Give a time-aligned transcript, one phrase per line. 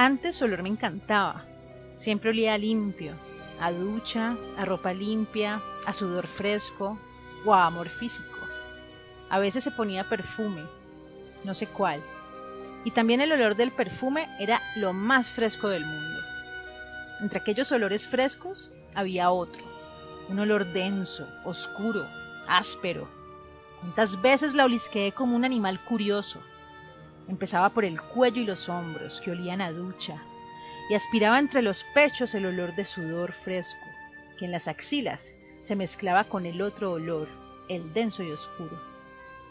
[0.00, 1.44] Antes su olor me encantaba.
[1.96, 3.14] Siempre olía limpio,
[3.58, 6.96] a ducha, a ropa limpia, a sudor fresco
[7.44, 8.38] o a amor físico.
[9.28, 10.62] A veces se ponía perfume,
[11.42, 12.00] no sé cuál.
[12.84, 16.20] Y también el olor del perfume era lo más fresco del mundo.
[17.18, 19.64] Entre aquellos olores frescos había otro,
[20.28, 22.06] un olor denso, oscuro,
[22.46, 23.08] áspero.
[23.80, 26.40] ¿Cuántas veces la olisqueé como un animal curioso?
[27.28, 30.22] Empezaba por el cuello y los hombros, que olían a ducha,
[30.88, 33.86] y aspiraba entre los pechos el olor de sudor fresco,
[34.38, 37.28] que en las axilas se mezclaba con el otro olor,
[37.68, 38.80] el denso y oscuro.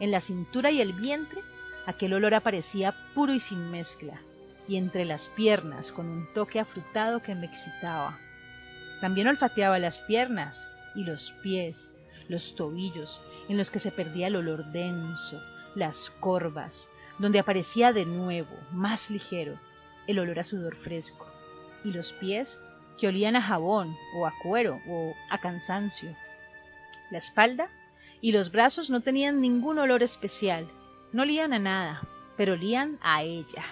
[0.00, 1.42] En la cintura y el vientre
[1.86, 4.20] aquel olor aparecía puro y sin mezcla,
[4.66, 8.18] y entre las piernas con un toque afrutado que me excitaba.
[9.00, 11.92] También olfateaba las piernas y los pies,
[12.28, 15.40] los tobillos, en los que se perdía el olor denso,
[15.74, 19.58] las corvas, donde aparecía de nuevo, más ligero,
[20.06, 21.26] el olor a sudor fresco,
[21.84, 22.60] y los pies
[22.98, 26.14] que olían a jabón o a cuero o a cansancio.
[27.10, 27.70] La espalda
[28.20, 30.68] y los brazos no tenían ningún olor especial,
[31.12, 32.02] no olían a nada,
[32.36, 33.64] pero olían a ella.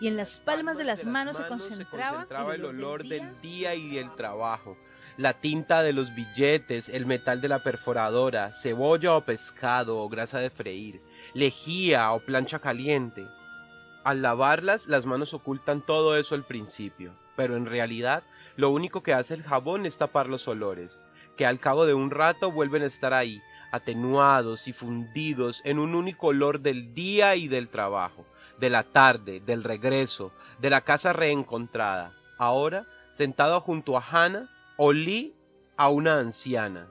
[0.00, 4.14] Y en las palmas de las manos se concentraba, el olor del día y del
[4.16, 4.76] trabajo
[5.16, 10.38] la tinta de los billetes, el metal de la perforadora, cebolla o pescado o grasa
[10.38, 11.02] de freír,
[11.34, 13.26] lejía o plancha caliente.
[14.04, 18.22] Al lavarlas, las manos ocultan todo eso al principio, pero en realidad
[18.56, 21.02] lo único que hace el jabón es tapar los olores,
[21.36, 25.94] que al cabo de un rato vuelven a estar ahí, atenuados y fundidos en un
[25.94, 28.26] único olor del día y del trabajo,
[28.58, 32.12] de la tarde, del regreso, de la casa reencontrada.
[32.38, 34.48] Ahora, sentado junto a Hannah,
[34.84, 35.36] Olí
[35.76, 36.90] a una anciana.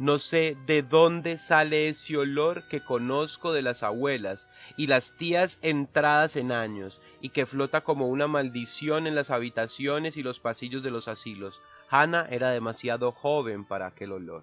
[0.00, 5.60] No sé de dónde sale ese olor que conozco de las abuelas y las tías
[5.62, 10.82] entradas en años y que flota como una maldición en las habitaciones y los pasillos
[10.82, 11.62] de los asilos.
[11.88, 14.42] Hannah era demasiado joven para aquel olor.